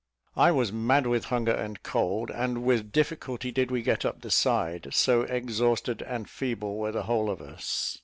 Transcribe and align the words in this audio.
I 0.35 0.49
was 0.51 0.71
mad 0.73 1.05
with 1.05 1.25
hunger 1.25 1.51
and 1.53 1.83
cold, 1.83 2.31
and 2.31 2.63
with 2.63 2.91
difficulty 2.91 3.51
did 3.51 3.69
we 3.69 3.83
get 3.83 4.03
up 4.03 4.21
the 4.21 4.31
side, 4.31 4.87
so 4.91 5.21
exhausted 5.21 6.01
and 6.01 6.27
feeble 6.27 6.77
were 6.77 6.91
the 6.91 7.03
whole 7.03 7.29
of 7.29 7.39
us. 7.39 7.99